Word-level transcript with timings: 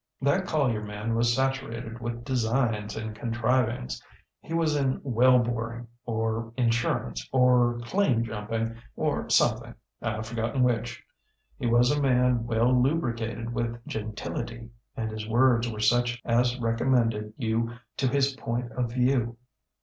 That 0.19 0.47
Collier 0.47 0.83
man 0.83 1.13
was 1.13 1.31
saturated 1.35 1.99
with 1.99 2.23
designs 2.25 2.95
and 2.97 3.15
contrivings. 3.15 4.01
He 4.39 4.51
was 4.51 4.75
in 4.75 4.99
well 5.03 5.37
boring 5.37 5.89
or 6.07 6.51
insurance 6.57 7.29
or 7.31 7.79
claim 7.85 8.23
jumping, 8.23 8.77
or 8.95 9.25
somethingŌĆöIŌĆÖve 9.25 10.25
forgotten 10.25 10.63
which. 10.63 11.03
He 11.59 11.67
was 11.67 11.91
a 11.91 12.01
man 12.01 12.47
well 12.47 12.73
lubricated 12.81 13.53
with 13.53 13.85
gentility, 13.85 14.71
and 14.97 15.11
his 15.11 15.29
words 15.29 15.69
were 15.69 15.79
such 15.79 16.19
as 16.25 16.57
recommended 16.59 17.33
you 17.37 17.69
to 17.97 18.07
his 18.07 18.33
point 18.35 18.71
of 18.71 18.91
view. 18.91 19.37